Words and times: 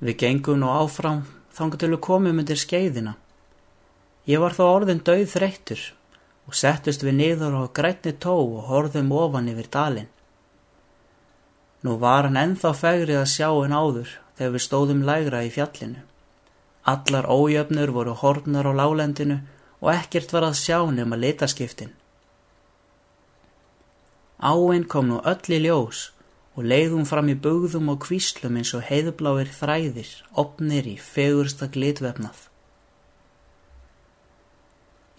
Við 0.00 0.16
gengum 0.22 0.62
nú 0.62 0.70
áfram 0.72 1.24
þangar 1.52 1.80
til 1.82 1.90
við 1.92 2.00
komum 2.06 2.38
undir 2.40 2.60
skeiðina. 2.60 3.16
Ég 4.24 4.40
var 4.40 4.54
þá 4.56 4.62
orðin 4.66 5.02
döið 5.04 5.26
þreyttur 5.34 5.82
og 6.48 6.56
settust 6.56 7.04
við 7.04 7.18
niður 7.18 7.58
á 7.60 7.64
grænni 7.76 8.14
tó 8.16 8.34
og 8.40 8.70
horfðum 8.70 9.12
ofan 9.12 9.50
yfir 9.52 9.68
dalinn. 9.72 10.08
Nú 11.84 11.96
var 12.00 12.28
hann 12.28 12.40
enþá 12.40 12.72
fegrið 12.76 13.20
að 13.22 13.32
sjá 13.34 13.48
en 13.64 13.76
áður 13.76 14.10
þegar 14.36 14.54
við 14.56 14.64
stóðum 14.66 15.04
lægra 15.08 15.44
í 15.44 15.52
fjallinu. 15.52 16.02
Allar 16.88 17.28
ójöfnur 17.28 17.92
voru 17.92 18.16
hornar 18.22 18.68
á 18.68 18.72
lálendinu 18.72 19.40
og 19.80 19.92
ekkert 19.94 20.32
var 20.32 20.48
að 20.48 20.60
sjá 20.60 20.78
nema 20.92 21.16
litaskiptin. 21.20 21.92
Áinn 24.40 24.88
kom 24.88 25.12
nú 25.12 25.20
öll 25.28 25.56
í 25.56 25.60
ljós 25.66 26.08
og 26.58 26.66
leiðum 26.66 27.06
fram 27.06 27.30
í 27.30 27.36
bugðum 27.38 27.92
og 27.92 28.02
kvíslum 28.04 28.58
eins 28.58 28.72
og 28.74 28.86
heiðbláir 28.88 29.50
þræðir, 29.54 30.10
opnir 30.42 30.88
í 30.90 30.96
fegursta 30.98 31.70
glitvefnað. 31.70 32.46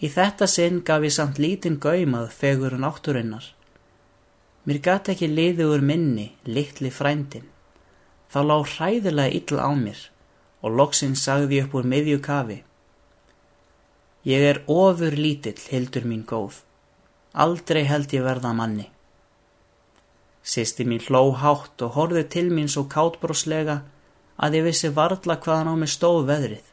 Í 0.02 0.10
þetta 0.10 0.48
sinn 0.50 0.80
gaf 0.82 1.04
ég 1.06 1.14
samt 1.14 1.38
lítinn 1.38 1.78
gaumað 1.82 2.32
fegur 2.34 2.74
nátturinnar. 2.74 3.44
Mér 4.66 4.80
gæti 4.82 5.14
ekki 5.14 5.28
liði 5.30 5.66
úr 5.70 5.82
minni, 5.82 6.32
litli 6.46 6.90
frændin. 6.90 7.46
Þá 8.30 8.40
lág 8.48 8.66
hræðilega 8.74 9.38
ill 9.38 9.62
á 9.62 9.70
mér 9.78 10.00
og 10.62 10.76
loksinn 10.78 11.14
sagði 11.18 11.62
upp 11.62 11.74
úr 11.78 11.86
miðju 11.90 12.20
kafi. 12.22 12.58
Ég 14.26 14.44
er 14.46 14.60
ofur 14.70 15.16
lítill, 15.18 15.58
hildur 15.70 16.06
mín 16.06 16.22
góð. 16.26 16.60
Aldrei 17.34 17.82
held 17.88 18.12
ég 18.14 18.22
verða 18.22 18.52
manni. 18.54 18.86
Sisti 20.42 20.84
mín 20.84 21.02
hló 21.06 21.30
hátt 21.38 21.82
og 21.86 21.94
horfið 21.96 22.28
til 22.34 22.48
mín 22.50 22.70
svo 22.70 22.88
kátbróslega 22.90 23.82
að 24.42 24.58
ég 24.58 24.66
vissi 24.66 24.90
varla 24.90 25.38
hvaðan 25.38 25.70
á 25.70 25.74
mig 25.78 25.92
stóð 25.92 26.26
veðrið. 26.30 26.64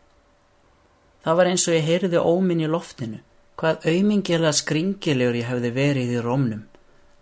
Það 1.23 1.37
var 1.37 1.49
eins 1.51 1.67
og 1.67 1.75
ég 1.75 1.85
heyrði 1.85 2.21
óminn 2.23 2.63
í 2.65 2.69
loftinu, 2.71 3.19
hvað 3.59 3.85
aumingilega 3.91 4.55
skringilegur 4.55 5.37
ég 5.37 5.49
hefði 5.51 5.71
verið 5.75 6.13
í 6.15 6.21
rómnum 6.23 6.65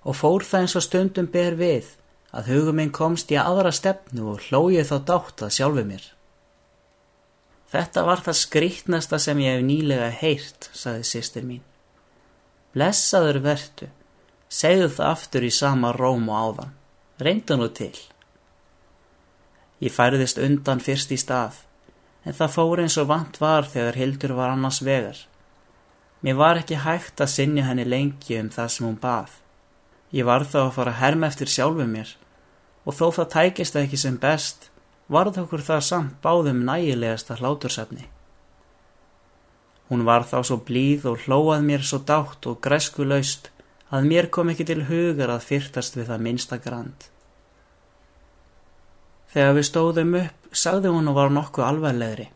og 0.07 0.15
fór 0.15 0.45
það 0.47 0.63
eins 0.63 0.75
og 0.79 0.85
stundum 0.85 1.27
ber 1.33 1.57
við 1.59 1.89
að 2.31 2.51
hugum 2.53 2.77
minn 2.79 2.93
komst 2.95 3.31
í 3.33 3.39
aðra 3.41 3.73
stefnu 3.75 4.29
og 4.31 4.45
hlóið 4.47 4.87
þá 4.91 4.97
dátt 5.09 5.43
að 5.43 5.55
sjálfu 5.57 5.83
mér. 5.87 6.05
Þetta 7.67 8.03
var 8.07 8.21
það 8.23 8.39
skrítnasta 8.39 9.19
sem 9.19 9.39
ég 9.43 9.57
hef 9.57 9.65
nýlega 9.67 10.07
heyrt, 10.21 10.69
saði 10.71 11.03
sýstir 11.09 11.43
mín. 11.43 11.63
Blessaður 12.71 13.41
vertu, 13.43 13.89
segðu 14.49 14.89
það 14.95 15.09
aftur 15.11 15.45
í 15.47 15.51
sama 15.51 15.91
róm 15.95 16.29
og 16.31 16.43
áðan, 16.43 16.75
reynda 17.19 17.57
nú 17.59 17.67
til. 17.75 17.95
Ég 19.83 19.93
færðist 19.93 20.39
undan 20.41 20.81
fyrst 20.81 21.11
í 21.11 21.17
stað, 21.19 21.59
en 22.25 22.35
það 22.35 22.53
fór 22.55 22.83
eins 22.83 22.97
og 22.97 23.09
vant 23.11 23.41
var 23.41 23.67
þegar 23.67 23.99
Hildur 23.99 24.33
var 24.37 24.53
annars 24.55 24.79
vegar. 24.81 25.19
Mér 26.23 26.39
var 26.39 26.61
ekki 26.61 26.79
hægt 26.81 27.21
að 27.21 27.33
sinja 27.35 27.67
henni 27.67 27.85
lengi 27.85 28.39
um 28.39 28.49
það 28.49 28.71
sem 28.73 28.87
hún 28.87 28.97
bað. 29.01 29.35
Ég 30.15 30.25
var 30.25 30.47
þá 30.47 30.59
að 30.63 30.73
fara 30.79 30.95
að 30.95 31.01
herma 31.03 31.27
eftir 31.27 31.51
sjálfu 31.51 31.85
mér 31.85 32.15
og 32.87 32.95
þó 32.95 33.07
það 33.11 33.31
tækist 33.33 33.75
ekki 33.75 33.97
sem 33.99 34.15
best, 34.17 34.69
varð 35.11 35.41
okkur 35.43 35.63
það 35.63 35.81
samt 35.83 36.13
báðum 36.23 36.63
nægilegasta 36.63 37.35
hlátursefni. 37.35 38.07
Hún 39.91 40.05
var 40.07 40.23
þá 40.27 40.39
svo 40.47 40.57
blíð 40.67 41.05
og 41.11 41.25
hlóað 41.25 41.67
mér 41.67 41.83
svo 41.83 41.99
dátt 41.99 42.47
og 42.47 42.61
græsku 42.63 43.03
laust 43.07 43.51
að 43.93 44.07
mér 44.07 44.29
kom 44.33 44.49
ekki 44.51 44.65
til 44.67 44.83
hugar 44.89 45.31
að 45.31 45.45
fyrtast 45.47 45.95
við 45.97 46.09
það 46.11 46.25
minsta 46.25 46.57
grand. 46.63 47.07
Þegar 49.31 49.53
við 49.57 49.67
stóðum 49.67 50.17
upp, 50.21 50.49
sagði 50.51 50.91
hún 50.91 51.11
og 51.11 51.17
var 51.19 51.31
nokkuð 51.35 51.67
alvarlegri. 51.67 52.27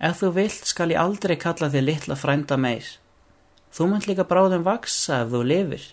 Ef 0.00 0.22
þú 0.22 0.30
vilt 0.36 0.68
skal 0.68 0.92
ég 0.94 1.00
aldrei 1.00 1.36
kalla 1.40 1.68
þig 1.72 1.86
litla 1.86 2.16
frænda 2.16 2.56
meir. 2.56 2.86
Þú 3.70 3.88
munt 3.90 4.08
líka 4.08 4.24
bráðum 4.26 4.64
vaksa 4.66 5.22
ef 5.24 5.32
þú 5.32 5.42
lifir 5.46 5.84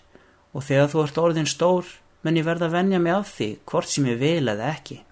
og 0.56 0.64
þegar 0.64 0.88
þú 0.92 1.02
ert 1.04 1.20
orðin 1.22 1.50
stór 1.50 1.90
mun 2.24 2.38
ég 2.40 2.46
verða 2.46 2.66
að 2.68 2.78
venja 2.78 2.98
mig 2.98 3.14
af 3.14 3.28
því 3.36 3.50
hvort 3.68 3.92
sem 3.92 4.08
ég 4.08 4.18
vil 4.18 4.48
eða 4.48 4.72
ekki. 4.72 5.02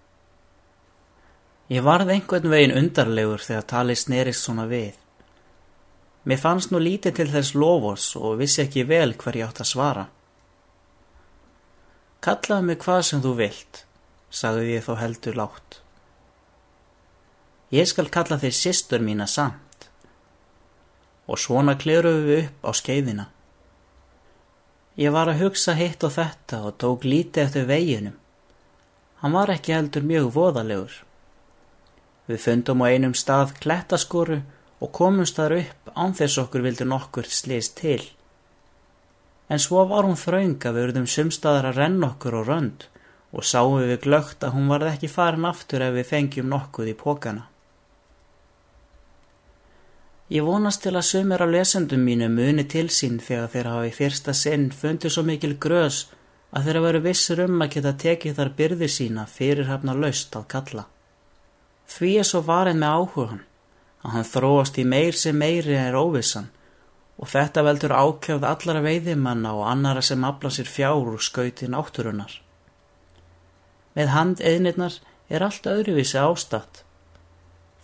Ég 1.71 1.85
varð 1.87 2.13
einhvern 2.15 2.51
veginn 2.51 2.77
undarlegur 2.79 3.43
þegar 3.43 3.69
talið 3.71 4.01
snerist 4.01 4.47
svona 4.47 4.67
við. 4.71 4.95
Mér 6.27 6.41
fannst 6.43 6.73
nú 6.75 6.81
lítið 6.83 7.21
til 7.21 7.29
þess 7.31 7.55
lofos 7.55 8.05
og 8.19 8.41
vissi 8.41 8.65
ekki 8.65 8.83
vel 8.89 9.13
hver 9.15 9.37
ég 9.39 9.47
átt 9.47 9.63
að 9.63 9.71
svara. 9.71 10.07
Kallaðu 12.27 12.67
mig 12.67 12.81
hvað 12.83 13.03
sem 13.07 13.23
þú 13.23 13.35
vilt, 13.39 13.85
sagði 14.35 14.73
ég 14.73 14.83
þó 14.83 14.97
heldur 14.99 15.39
látt. 15.39 15.79
Ég 17.71 17.87
skal 17.87 18.11
kalla 18.11 18.41
þig 18.43 18.57
sýstur 18.59 19.05
mína 19.07 19.29
samt. 19.31 19.87
Og 21.31 21.39
svona 21.39 21.77
kleruðu 21.79 22.27
við 22.27 22.43
upp 22.49 22.67
á 22.67 22.71
skeiðina. 22.81 23.29
Ég 24.99 25.15
var 25.15 25.31
að 25.31 25.45
hugsa 25.45 25.77
hitt 25.79 26.03
og 26.07 26.15
þetta 26.17 26.63
og 26.67 26.79
tók 26.83 27.07
lítið 27.07 27.45
eftir 27.45 27.71
veginum. 27.71 28.19
Hann 29.23 29.35
var 29.35 29.55
ekki 29.55 29.75
heldur 29.77 30.03
mjög 30.03 30.31
voðalegur. 30.35 30.95
Við 32.27 32.43
fundum 32.43 32.83
á 32.83 32.91
einum 32.91 33.15
stað 33.15 33.55
klettaskoru 33.63 34.43
og 34.81 34.93
komumst 34.93 35.39
þar 35.39 35.57
upp 35.61 35.91
án 35.97 36.15
þess 36.17 36.39
okkur 36.43 36.65
vildi 36.67 36.87
nokkur 36.89 37.29
slist 37.31 37.79
til. 37.81 38.03
En 39.49 39.63
svo 39.63 39.85
var 39.89 40.05
hún 40.05 40.19
þraunga 40.19 40.73
við 40.75 40.89
urðum 40.89 41.09
sumstaðar 41.09 41.71
að 41.71 41.81
renna 41.81 42.13
okkur 42.13 42.41
og 42.41 42.49
rönd 42.51 42.89
og 43.33 43.45
sáum 43.47 43.79
við 43.81 44.01
glögt 44.05 44.45
að 44.45 44.57
hún 44.57 44.71
varð 44.73 44.93
ekki 44.93 45.13
farin 45.13 45.47
aftur 45.49 45.85
ef 45.87 45.95
við 45.95 46.11
fengjum 46.11 46.51
nokkuð 46.51 46.93
í 46.93 46.97
pókana. 46.99 47.47
Ég 50.33 50.43
vonast 50.43 50.83
til 50.83 50.97
að 50.99 51.07
sumir 51.07 51.43
af 51.45 51.53
lesendum 51.55 52.03
mínu 52.03 52.27
muni 52.33 52.65
til 52.67 52.89
sín 52.91 53.21
þegar 53.23 53.53
þeir 53.53 53.69
hafa 53.71 53.87
í 53.87 53.95
fyrsta 53.95 54.33
sinn 54.35 54.71
fundið 54.75 55.15
svo 55.15 55.23
mikil 55.23 55.55
grös 55.63 56.01
að 56.51 56.67
þeirra 56.67 56.83
veru 56.89 57.03
vissur 57.05 57.43
um 57.45 57.63
að 57.63 57.77
geta 57.77 57.93
tekið 58.03 58.39
þar 58.41 58.55
byrði 58.59 58.89
sína 58.91 59.27
fyrirhafna 59.31 59.95
laust 59.95 60.35
að 60.35 60.49
kalla. 60.51 60.89
Því 61.87 62.11
er 62.19 62.27
svo 62.27 62.43
varin 62.43 62.83
með 62.83 62.97
áhugan 62.99 63.45
að 64.07 64.15
hann 64.15 64.29
þróast 64.31 64.79
í 64.79 64.87
meir 64.87 65.19
sem 65.19 65.37
meiri 65.37 65.75
er 65.75 65.99
óvissan 65.99 66.49
og 67.17 67.31
þetta 67.33 67.65
veldur 67.67 67.95
ákjöfð 67.97 68.47
allara 68.47 68.83
veiðimanna 68.85 69.53
og 69.57 69.67
annara 69.71 70.03
sem 70.05 70.25
afla 70.25 70.53
sér 70.53 70.69
fjár 70.71 71.13
úr 71.13 71.23
skauti 71.23 71.69
náttúrunar. 71.73 72.33
Með 73.97 74.13
hand 74.13 74.43
eðnirnar 74.45 75.01
er 75.33 75.43
allt 75.43 75.67
öðruvísi 75.67 76.21
ástatt 76.21 76.85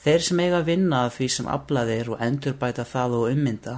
Þeir 0.02 0.22
sem 0.26 0.40
eiga 0.42 0.58
að 0.58 0.68
vinna 0.72 1.04
að 1.06 1.12
því 1.16 1.26
sem 1.30 1.48
aflaðir 1.48 2.08
og 2.10 2.22
endurbæta 2.26 2.82
það 2.82 3.12
og 3.20 3.26
ummynda 3.30 3.74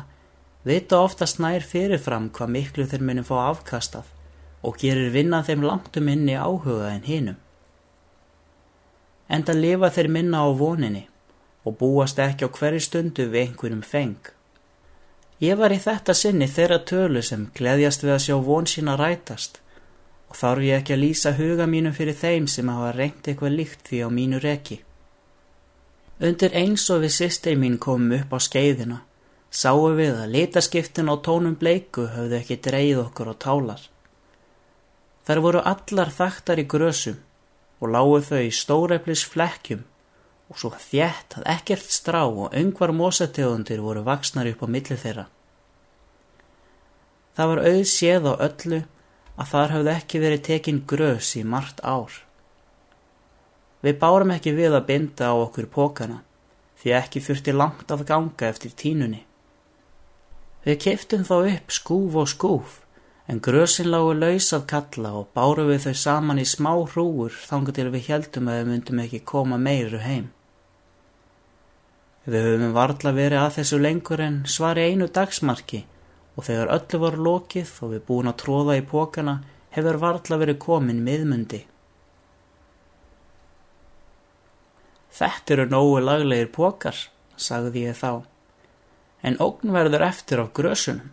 vita 0.65 1.01
oftast 1.05 1.41
nær 1.45 1.65
fyrirfram 1.69 2.31
hvað 2.33 2.53
miklu 2.55 2.87
þeir 2.89 3.05
munum 3.05 3.27
fá 3.29 3.35
afkastað 3.51 4.09
og 4.65 4.79
gerir 4.81 5.13
vinna 5.13 5.43
þeim 5.45 5.67
langt 5.69 5.99
um 6.01 6.09
inni 6.09 6.39
áhuga 6.41 6.95
en 6.95 7.05
hinum. 7.05 7.37
Enda 9.29 9.53
lifa 9.53 9.91
þeir 9.93 10.09
minna 10.17 10.41
á 10.41 10.49
voninni 10.57 11.05
og 11.65 11.77
búast 11.81 12.21
ekki 12.21 12.47
á 12.47 12.49
hverju 12.53 12.81
stundu 12.85 13.27
við 13.33 13.49
einhverjum 13.49 13.83
feng. 13.83 14.33
Ég 15.43 15.59
var 15.59 15.73
í 15.75 15.81
þetta 15.83 16.15
sinni 16.15 16.47
þeirra 16.49 16.79
tölu 16.87 17.23
sem 17.25 17.49
gleðjast 17.57 18.05
við 18.05 18.15
að 18.15 18.25
sjá 18.27 18.37
von 18.49 18.69
sína 18.71 18.97
rætast 19.01 19.61
og 20.31 20.37
þarf 20.39 20.67
ég 20.67 20.83
ekki 20.83 20.95
að 20.95 21.03
lýsa 21.03 21.33
huga 21.39 21.67
mínum 21.71 21.95
fyrir 21.97 22.17
þeim 22.19 22.47
sem 22.51 22.69
hafa 22.71 22.93
reynt 22.95 23.29
eitthvað 23.29 23.57
líkt 23.59 23.89
því 23.89 24.03
á 24.07 24.09
mínu 24.11 24.41
reki. 24.43 24.79
Undir 26.23 26.55
eins 26.55 26.85
og 26.95 27.03
við 27.03 27.17
sýstir 27.17 27.59
mín 27.59 27.81
komum 27.83 28.15
upp 28.15 28.35
á 28.35 28.39
skeiðina, 28.47 29.01
sáum 29.51 29.97
við 29.99 30.15
að 30.23 30.33
litaskiptin 30.37 31.11
á 31.11 31.15
tónum 31.19 31.57
bleiku 31.59 32.07
höfðu 32.15 32.39
ekki 32.39 32.61
dreyð 32.63 33.03
okkur 33.09 33.31
á 33.31 33.35
tálar. 33.47 33.83
Þar 35.27 35.41
voru 35.47 35.65
allar 35.65 36.13
þaktar 36.15 36.63
í 36.63 36.69
grösum 36.71 37.19
og 37.81 37.91
lágu 37.91 38.21
þau 38.23 38.43
í 38.45 38.53
stóreflis 38.55 39.25
flekkjum 39.27 39.83
og 40.55 40.61
svo 40.63 40.71
þjætt 40.79 41.41
að 41.41 41.49
ekkert 41.51 41.91
strá 41.91 42.21
og 42.25 42.55
yngvar 42.55 42.93
mósategundir 42.95 43.81
voru 43.83 44.05
vaksnar 44.07 44.47
upp 44.53 44.63
á 44.63 44.67
milli 44.71 44.95
þeirra. 44.95 45.25
Það 47.35 47.51
var 47.51 47.63
auð 47.67 47.87
séð 47.91 48.29
á 48.31 48.35
öllu 48.47 48.79
að 49.35 49.49
þar 49.51 49.75
hafði 49.75 49.93
ekki 49.97 50.21
verið 50.23 50.45
tekin 50.47 50.79
grös 50.87 51.33
í 51.35 51.43
margt 51.43 51.83
ár. 51.83 52.21
Við 53.83 53.99
bárum 53.99 54.31
ekki 54.31 54.55
við 54.55 54.79
að 54.79 54.87
binda 54.93 55.33
á 55.33 55.35
okkur 55.35 55.67
pókana 55.75 56.21
því 56.79 56.95
ekki 57.01 57.25
þurfti 57.27 57.57
langt 57.57 57.91
að 57.91 58.07
ganga 58.07 58.47
eftir 58.47 58.79
tínunni. 58.79 59.25
Við 60.63 60.79
keftum 60.87 61.27
þá 61.27 61.35
upp 61.41 61.75
skúf 61.75 62.15
og 62.23 62.31
skúf 62.31 62.79
en 63.27 63.43
grösin 63.43 63.91
lágu 63.91 64.15
laus 64.15 64.53
að 64.55 64.69
kalla 64.71 65.13
og 65.19 65.35
báru 65.35 65.67
við 65.73 65.89
þau 65.89 65.99
saman 66.05 66.41
í 66.41 66.47
smá 66.47 66.71
hrúur 66.77 67.35
þangar 67.49 67.77
til 67.81 67.91
við 67.91 68.09
heldum 68.13 68.49
að 68.53 68.61
við 68.61 68.71
myndum 68.71 69.05
ekki 69.05 69.25
koma 69.27 69.59
meiru 69.59 69.99
heim. 70.05 70.31
Við 72.25 72.47
höfum 72.49 72.73
varla 72.73 73.13
verið 73.13 73.43
að 73.43 73.57
þessu 73.59 73.79
lengur 73.85 74.23
en 74.25 74.37
svari 74.49 74.87
einu 74.89 75.11
dagsmarki 75.13 75.83
og 76.35 76.47
þegar 76.47 76.73
öllu 76.79 77.01
voru 77.03 77.25
lokið 77.27 77.73
og 77.85 77.91
við 77.93 78.05
búin 78.09 78.31
að 78.31 78.39
tróða 78.43 78.77
í 78.81 78.85
pókana 78.89 79.35
hefur 79.77 79.99
varla 80.01 80.39
verið 80.41 80.61
komin 80.63 81.03
miðmundi. 81.05 81.61
Þetta 85.15 85.55
eru 85.55 85.67
nógu 85.71 86.01
laglegir 86.03 86.49
pókar, 86.55 86.97
sagði 87.37 87.85
ég 87.85 87.99
þá, 87.99 88.25
en 89.23 89.37
ógn 89.39 89.71
verður 89.77 90.07
eftir 90.09 90.43
á 90.43 90.47
grösunum. 90.51 91.13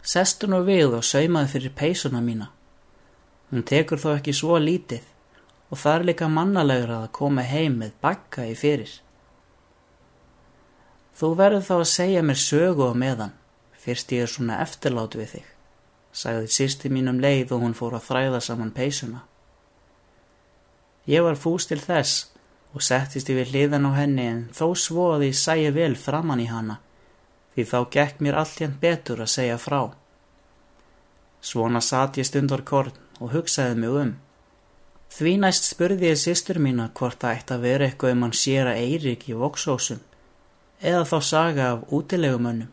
Sestu 0.00 0.48
nú 0.48 0.62
við 0.64 0.94
og 0.96 1.04
saumaði 1.04 1.52
fyrir 1.52 1.74
peysuna 1.76 2.22
mína. 2.24 2.48
Hún 3.50 3.66
tekur 3.68 4.00
þó 4.00 4.14
ekki 4.14 4.32
svo 4.36 4.56
lítið 4.62 5.04
og 5.68 5.82
það 5.82 5.94
er 5.98 6.06
líka 6.08 6.30
mannalegur 6.32 6.94
að 6.94 7.10
koma 7.18 7.44
heim 7.44 7.82
með 7.82 7.98
bakka 8.00 8.46
í 8.48 8.54
fyrir. 8.56 8.94
Þú 11.18 11.32
verður 11.34 11.64
þá 11.66 11.72
að 11.74 11.88
segja 11.90 12.20
mér 12.22 12.38
sögu 12.38 12.84
á 12.86 12.94
meðan, 12.94 13.32
fyrst 13.74 14.12
ég 14.14 14.22
er 14.22 14.30
svona 14.30 14.60
eftirlát 14.62 15.16
við 15.18 15.32
þig, 15.32 15.46
sagði 16.14 16.50
sýsti 16.54 16.90
mínum 16.94 17.18
leið 17.18 17.56
og 17.56 17.64
hún 17.64 17.74
fór 17.74 17.96
að 17.98 18.04
þræða 18.06 18.40
saman 18.46 18.70
peysuna. 18.76 19.24
Ég 21.10 21.24
var 21.26 21.40
fúst 21.40 21.72
til 21.72 21.80
þess 21.82 22.28
og 22.70 22.84
settist 22.86 23.32
yfir 23.32 23.50
hliðan 23.50 23.88
á 23.90 23.98
henni 23.98 24.26
en 24.30 24.44
þó 24.54 24.76
svo 24.78 25.08
að 25.16 25.24
ég 25.26 25.40
sæja 25.40 25.72
vel 25.74 25.96
framann 25.98 26.44
í 26.44 26.46
hana, 26.46 26.78
því 27.56 27.66
þá 27.66 27.78
gekk 27.96 28.22
mér 28.22 28.38
alltjent 28.38 28.78
betur 28.78 29.24
að 29.24 29.32
segja 29.34 29.58
frá. 29.58 29.80
Svona 31.42 31.82
satt 31.82 32.20
ég 32.22 32.28
stundarkorn 32.30 32.94
og 33.18 33.32
hugsaði 33.34 33.74
mig 33.74 33.96
um. 34.04 34.14
Því 35.10 35.34
næst 35.42 35.66
spurði 35.66 36.12
ég 36.12 36.22
sýstur 36.22 36.62
mína 36.62 36.92
hvort 36.94 37.18
það 37.24 37.40
ætti 37.40 37.56
að 37.56 37.66
vera 37.66 37.88
eitthvað 37.88 38.14
um 38.14 38.28
hann 38.28 38.38
sér 38.44 38.70
að 38.70 38.84
Eirik 38.84 39.26
í 39.26 39.34
voksósum 39.34 40.04
eða 40.80 41.04
þá 41.08 41.18
saga 41.24 41.66
af 41.72 41.92
útilegumönnum. 41.92 42.70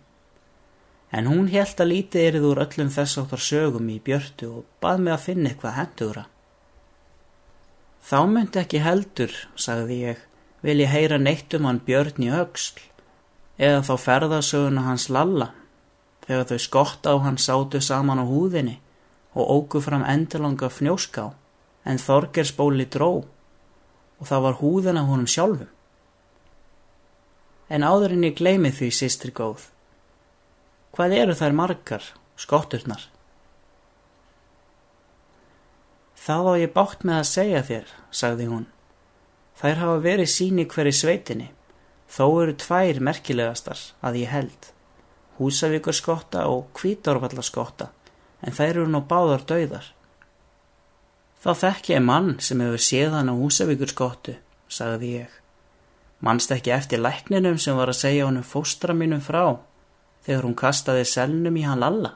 En 1.15 1.27
hún 1.31 1.47
held 1.47 1.79
að 1.79 1.91
lítið 1.91 2.27
erið 2.27 2.47
úr 2.49 2.61
öllum 2.65 2.89
þess 2.91 3.19
áttar 3.21 3.41
sögum 3.41 3.89
í 3.89 3.99
björtu 4.03 4.49
og 4.59 4.65
bað 4.83 5.03
mig 5.03 5.13
að 5.13 5.25
finna 5.25 5.51
eitthvað 5.51 5.77
hendugra. 5.79 6.23
Þá 8.05 8.17
myndi 8.29 8.59
ekki 8.61 8.81
heldur, 8.83 9.35
sagði 9.55 9.99
ég, 10.01 10.17
vil 10.65 10.81
ég 10.81 10.91
heyra 10.91 11.17
neitt 11.21 11.53
um 11.57 11.69
hann 11.69 11.79
björn 11.85 12.25
í 12.25 12.31
auksl 12.33 12.81
eða 13.55 13.83
þá 13.87 13.93
ferðasöguna 14.01 14.83
hans 14.85 15.07
lalla 15.13 15.53
þegar 16.25 16.49
þau 16.49 16.59
skott 16.59 17.07
á 17.07 17.13
hann 17.23 17.37
sátu 17.39 17.79
saman 17.81 18.19
á 18.21 18.25
húðinni 18.25 18.79
og 19.35 19.51
ógu 19.55 19.81
fram 19.83 20.03
endurlanga 20.03 20.69
fnjóská 20.73 21.29
en 21.85 22.01
Þorgersbóli 22.01 22.87
dró 22.89 23.11
og 24.19 24.27
það 24.27 24.45
var 24.47 24.59
húðina 24.61 25.05
honum 25.05 25.29
sjálfum. 25.29 25.69
En 27.69 27.81
áður 27.81 28.13
en 28.13 28.27
ég 28.27 28.37
gleymi 28.37 28.69
því 28.69 28.91
sýstri 28.93 29.33
góð. 29.33 29.69
Hvað 30.95 31.17
eru 31.17 31.33
þær 31.35 31.55
margar, 31.57 32.05
skotturnar? 32.39 33.09
Það 36.25 36.47
á 36.49 36.53
ég 36.61 36.71
bátt 36.73 37.03
með 37.05 37.19
að 37.19 37.27
segja 37.29 37.63
þér, 37.65 37.89
sagði 38.09 38.45
hún. 38.49 38.63
Þær 39.59 39.81
hafa 39.81 39.97
verið 40.03 40.31
síni 40.31 40.65
hverju 40.69 40.93
sveitinni, 40.97 41.49
þó 42.09 42.25
eru 42.43 42.55
tvær 42.59 43.01
merkilegastar 43.09 43.81
að 44.01 44.21
ég 44.23 44.33
held. 44.33 44.71
Húsavíkur 45.37 45.95
skotta 45.95 46.47
og 46.49 46.71
kvítárvallaskotta, 46.79 47.91
en 48.41 48.55
þær 48.55 48.71
eru 48.71 48.87
nú 48.89 49.03
báðar 49.05 49.45
dauðar. 49.45 49.91
Þá 51.43 51.51
þekk 51.61 51.89
ég 51.93 52.05
mann 52.07 52.37
sem 52.41 52.61
hefur 52.63 52.81
séð 52.81 53.17
hann 53.19 53.29
á 53.29 53.35
Húsavíkur 53.37 53.91
skottu, 53.91 54.39
sagði 54.65 55.11
ég. 55.19 55.41
Mannst 56.25 56.51
ekki 56.53 56.73
eftir 56.73 57.01
lækninum 57.01 57.57
sem 57.61 57.77
var 57.77 57.91
að 57.91 57.99
segja 58.01 58.27
honum 58.27 58.45
fóstra 58.45 58.95
mínum 58.97 59.21
frá 59.21 59.59
þegar 60.25 60.47
hún 60.47 60.57
kastaði 60.57 61.05
selnum 61.05 61.57
í 61.59 61.65
hann 61.67 61.83
lalla. 61.83 62.15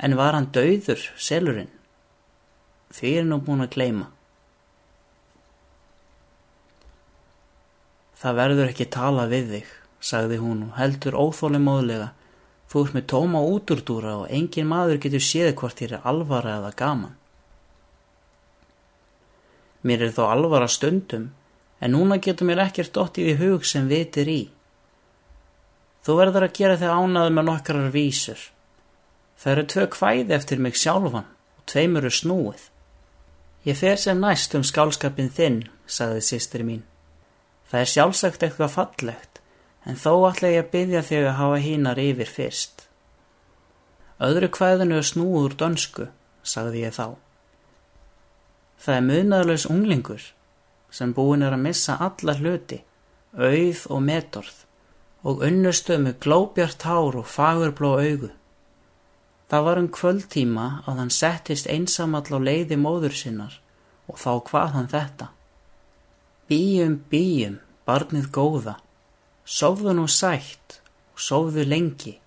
En 0.00 0.16
var 0.16 0.36
hann 0.36 0.48
dauður, 0.54 1.02
selurinn? 1.18 1.72
Því 2.94 3.10
er 3.20 3.26
nú 3.28 3.40
búin 3.44 3.66
að 3.66 3.74
gleima. 3.74 4.06
Það 8.18 8.38
verður 8.40 8.70
ekki 8.72 8.88
tala 8.90 9.26
við 9.30 9.52
þig, 9.52 9.74
sagði 10.00 10.38
hún 10.40 10.62
og 10.70 10.78
heldur 10.78 11.18
óþólimóðlega 11.18 12.14
Þú 12.68 12.82
ert 12.84 12.96
með 12.98 13.04
tóma 13.08 13.40
útúrdúra 13.48 14.14
og 14.22 14.32
engin 14.34 14.68
maður 14.68 14.98
getur 15.00 15.24
séð 15.24 15.54
hvort 15.56 15.78
þér 15.80 15.94
er 15.96 16.08
alvara 16.10 16.58
eða 16.58 16.72
gaman. 16.76 17.14
Mér 19.88 20.04
er 20.04 20.12
þó 20.12 20.26
alvara 20.28 20.68
stundum, 20.68 21.30
en 21.80 21.94
núna 21.94 22.18
getur 22.22 22.48
mér 22.48 22.64
ekkert 22.66 22.94
dottið 22.96 23.32
í 23.32 23.36
hug 23.42 23.66
sem 23.66 23.88
vitir 23.90 24.30
í. 24.30 24.40
Þú 26.02 26.16
verður 26.18 26.46
að 26.48 26.56
gera 26.58 26.78
þig 26.80 26.94
ánaði 26.94 27.34
með 27.36 27.48
nokkrar 27.50 27.90
vísur. 27.94 28.40
Það 29.38 29.52
eru 29.52 29.64
tvö 29.72 29.86
kvæði 29.94 30.34
eftir 30.34 30.62
mig 30.62 30.78
sjálfan 30.78 31.28
og 31.28 31.64
tveimur 31.70 32.06
eru 32.06 32.14
snúið. 32.14 32.62
Ég 33.68 33.78
fer 33.78 33.98
sem 34.00 34.18
næst 34.22 34.54
um 34.56 34.64
skálskapin 34.64 35.30
þinn, 35.34 35.66
sagði 35.86 36.22
sýstri 36.24 36.64
mín. 36.66 36.84
Það 37.68 37.80
er 37.80 37.92
sjálfsagt 37.92 38.46
eitthvað 38.46 38.74
fallegt 38.74 39.42
en 39.88 39.98
þó 39.98 40.12
ætla 40.28 40.50
ég 40.52 40.64
að 40.64 40.72
byggja 40.72 41.02
þig 41.04 41.26
að 41.26 41.38
hafa 41.38 41.60
hínar 41.64 42.00
yfir 42.02 42.30
fyrst. 42.32 42.86
Öðru 44.18 44.48
kvæðinu 44.50 44.98
er 44.98 45.06
snúð 45.06 45.36
úr 45.44 45.54
dönsku, 45.60 46.08
sagði 46.42 46.82
ég 46.86 46.96
þá. 46.96 47.14
Það 48.82 48.96
er 48.96 49.06
munaðlaus 49.06 49.66
unglingur 49.70 50.24
sem 50.90 51.12
búin 51.14 51.44
er 51.44 51.54
að 51.56 51.64
missa 51.66 51.98
alla 52.00 52.34
hluti, 52.38 52.80
auð 53.36 53.84
og 53.92 54.02
metorð 54.02 54.64
og 55.28 55.42
unnustu 55.44 55.98
með 56.00 56.20
glóbjart 56.24 56.84
hár 56.86 57.18
og 57.18 57.26
fagurbló 57.28 57.96
augu. 57.98 58.30
Það 59.48 59.64
var 59.66 59.80
um 59.80 59.88
kvöldtíma 59.92 60.66
að 60.86 61.00
hann 61.02 61.14
settist 61.14 61.68
einsamall 61.68 62.28
á 62.30 62.38
leiði 62.38 62.78
móður 62.78 63.16
sinnar 63.16 63.58
og 64.08 64.20
þá 64.20 64.32
hvað 64.50 64.74
hann 64.76 64.92
þetta. 64.92 65.30
Bíum, 66.48 67.00
bíum, 67.10 67.58
barnið 67.84 68.30
góða, 68.32 68.78
Sofðu 69.48 69.94
nú 69.96 70.02
sætt 70.12 70.74
og 71.14 71.20
sofðu 71.24 71.62
lengi, 71.64 72.18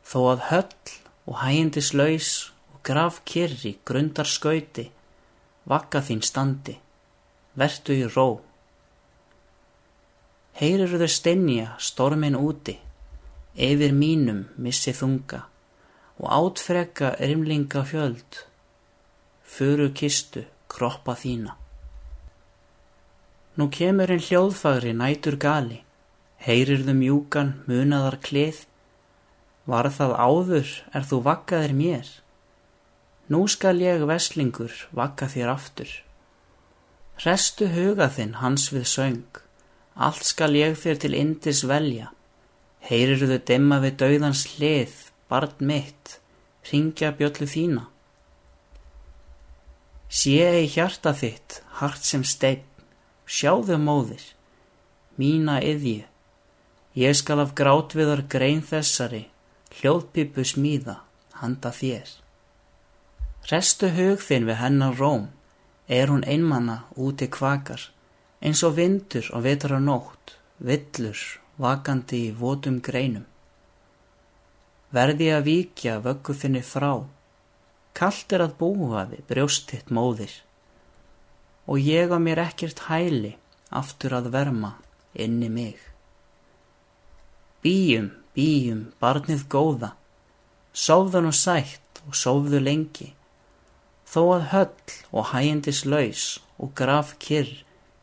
þó 0.00 0.20
að 0.30 0.44
höll 0.48 0.92
og 1.28 1.34
hægindislaus 1.42 2.30
og 2.72 2.78
graf 2.88 3.18
kyrri 3.28 3.74
grundar 3.84 4.24
skauti, 4.24 4.86
vakka 5.68 6.00
þín 6.06 6.24
standi, 6.24 6.78
vertu 7.58 7.96
í 7.96 8.06
ró. 8.06 8.28
Heyrir 10.58 10.94
þau 10.98 11.10
steinja 11.10 11.74
stormin 11.78 12.38
úti, 12.38 12.76
yfir 13.54 13.94
mínum 13.94 14.46
missi 14.58 14.94
þunga 14.94 15.44
og 16.18 16.30
átfreka 16.34 17.12
rimlinga 17.20 17.84
fjöld, 17.86 18.42
furu 19.42 19.90
kistu 19.94 20.44
kroppa 20.70 21.14
þína. 21.18 21.54
Nú 23.58 23.66
kemur 23.74 24.10
einn 24.10 24.22
hljóðfagri 24.22 24.94
nætur 24.94 25.38
gali, 25.38 25.82
Heyrirðu 26.38 26.94
mjúkan 26.94 27.56
munaðar 27.66 28.20
klið, 28.22 28.60
var 29.66 29.88
það 29.90 30.12
áður 30.14 30.74
er 30.94 31.06
þú 31.10 31.18
vakkaðir 31.26 31.74
mér. 31.74 32.10
Nú 33.28 33.42
skal 33.50 33.80
ég 33.82 34.04
veslingur 34.06 34.74
vakka 34.94 35.26
þér 35.28 35.50
aftur. 35.56 35.90
Restu 37.18 37.66
huga 37.72 38.06
þinn 38.14 38.36
hans 38.38 38.68
við 38.70 38.84
söng, 38.86 39.38
allt 39.98 40.22
skal 40.22 40.54
ég 40.54 40.76
þér 40.78 40.98
til 41.02 41.14
indis 41.18 41.64
velja. 41.66 42.12
Heyrirðu 42.86 43.40
demma 43.42 43.80
við 43.82 43.96
dauðans 44.02 44.44
hlið, 44.52 44.92
barn 45.26 45.56
mitt, 45.58 46.20
ringja 46.70 47.10
bjöllu 47.18 47.48
þína. 47.50 47.88
Sé 50.08 50.36
ei 50.46 50.68
hjarta 50.70 51.10
þitt, 51.10 51.58
hart 51.80 52.06
sem 52.06 52.22
stein, 52.22 52.62
sjáðu 53.26 53.80
móðir, 53.82 54.22
mína 55.18 55.58
yðju. 55.58 56.06
Ég 56.94 57.18
skal 57.18 57.42
af 57.42 57.56
grátviðar 57.58 58.22
grein 58.30 58.62
þessari, 58.62 59.24
hljóðpipu 59.80 60.46
smíða, 60.46 61.00
handa 61.42 61.74
þér. 61.74 62.14
Restu 63.50 63.90
hug 63.98 64.22
þinn 64.22 64.46
við 64.46 64.62
hennar 64.62 64.96
róm, 65.02 65.28
er 65.88 66.10
hún 66.12 66.24
einmanna 66.28 66.84
úti 66.96 67.28
kvakar, 67.32 67.80
eins 68.44 68.62
og 68.62 68.76
vindur 68.76 69.26
og 69.32 69.44
vetur 69.46 69.74
á 69.76 69.80
nótt, 69.80 70.36
villur, 70.60 71.18
vakandi 71.56 72.28
í 72.28 72.34
votum 72.36 72.78
greinum. 72.84 73.24
Verði 74.92 75.32
að 75.32 75.48
vikja 75.48 75.98
vöggu 76.04 76.36
þinni 76.36 76.62
frá, 76.64 76.92
kallt 77.96 78.32
er 78.36 78.44
að 78.44 78.56
búa 78.60 79.08
við 79.08 79.24
brjóstitt 79.32 79.90
móðir, 79.90 80.32
og 81.68 81.80
ég 81.80 82.12
á 82.12 82.18
mér 82.20 82.44
ekkert 82.46 82.86
hæli 82.88 83.34
aftur 83.68 84.14
að 84.16 84.30
verma 84.32 84.76
inni 85.12 85.48
mig. 85.48 85.76
Bíum, 87.64 88.12
bíum, 88.36 88.92
barnið 89.00 89.48
góða, 89.50 89.94
sófðu 90.72 91.24
nú 91.24 91.32
sætt 91.34 92.02
og 92.06 92.16
sófðu 92.16 92.60
lengi, 92.62 93.12
þó 94.08 94.22
að 94.36 94.46
höll 94.52 94.94
og 95.12 95.28
hægindis 95.32 95.84
laus 95.84 96.24
og 96.58 96.72
graf 96.78 97.14
kyrr 97.22 97.50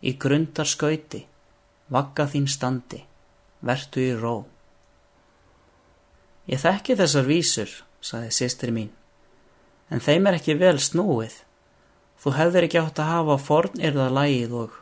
í 0.06 0.14
grundar 0.22 0.70
skauti, 0.70 1.26
vakka 1.90 2.28
þín 2.30 2.46
standi, 2.52 3.02
vertu 3.66 4.04
í 4.04 4.14
ró. 4.20 4.46
Ég 6.46 6.62
þekki 6.62 6.98
þessar 7.00 7.26
vísur, 7.26 7.72
saði 8.06 8.30
sýstir 8.38 8.72
mín, 8.74 8.94
en 9.90 10.04
þeim 10.04 10.30
er 10.30 10.38
ekki 10.38 10.58
vel 10.62 10.78
snúið, 10.78 11.42
Þú 12.26 12.32
hefðir 12.34 12.66
ekki 12.66 12.80
átt 12.82 13.00
að 13.04 13.10
hafa 13.12 13.36
forn 13.38 13.82
erða 13.86 14.08
lægið 14.10 14.54
og... 14.58 14.78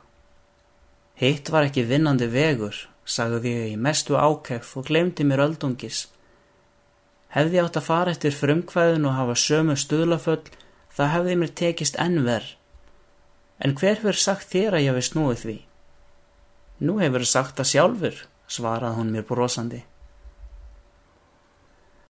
Hitt 1.19 1.49
var 1.51 1.65
ekki 1.67 1.83
vinnandi 1.89 2.29
vegur, 2.31 2.77
sagði 3.03 3.51
ég 3.51 3.73
í 3.73 3.79
mestu 3.79 4.15
ákæf 4.15 4.69
og 4.79 4.87
glemdi 4.87 5.25
mér 5.27 5.43
öldungis. 5.49 6.05
Hefði 7.35 7.59
átt 7.59 7.81
að 7.81 7.87
fara 7.89 8.13
eftir 8.15 8.31
frumkvæðin 8.37 9.09
og 9.09 9.17
hafa 9.17 9.35
sömu 9.35 9.75
stuðlaföll, 9.75 10.45
það 10.97 11.13
hefði 11.15 11.37
mér 11.41 11.53
tekist 11.61 11.99
ennver. 12.01 12.49
En 13.63 13.75
hver 13.77 14.01
verður 14.01 14.21
sagt 14.21 14.49
þér 14.51 14.77
að 14.77 14.85
ég 14.85 14.91
hefði 14.91 15.07
snúið 15.09 15.41
því? 15.43 15.57
Nú 16.83 16.97
hefur 16.99 17.25
sagt 17.29 17.57
það 17.59 17.71
sjálfur, 17.71 18.21
svaraði 18.47 18.99
hún 18.99 19.13
mér 19.13 19.27
brosandi. 19.29 19.83